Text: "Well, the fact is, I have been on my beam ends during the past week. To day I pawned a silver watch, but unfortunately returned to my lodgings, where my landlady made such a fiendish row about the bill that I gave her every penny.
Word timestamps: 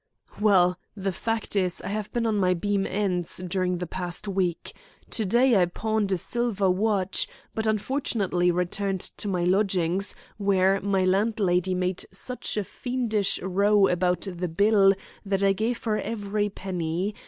"Well, 0.39 0.79
the 0.97 1.11
fact 1.11 1.55
is, 1.55 1.79
I 1.79 1.89
have 1.89 2.11
been 2.11 2.25
on 2.25 2.35
my 2.35 2.55
beam 2.55 2.87
ends 2.87 3.37
during 3.37 3.77
the 3.77 3.85
past 3.85 4.27
week. 4.27 4.73
To 5.11 5.25
day 5.25 5.61
I 5.61 5.65
pawned 5.65 6.11
a 6.11 6.17
silver 6.17 6.71
watch, 6.71 7.27
but 7.53 7.67
unfortunately 7.67 8.49
returned 8.49 9.01
to 9.01 9.27
my 9.27 9.43
lodgings, 9.43 10.15
where 10.37 10.81
my 10.81 11.05
landlady 11.05 11.75
made 11.75 12.03
such 12.11 12.57
a 12.57 12.63
fiendish 12.63 13.39
row 13.43 13.87
about 13.87 14.21
the 14.21 14.47
bill 14.47 14.95
that 15.23 15.43
I 15.43 15.53
gave 15.53 15.83
her 15.83 15.99
every 16.01 16.49
penny. 16.49 17.13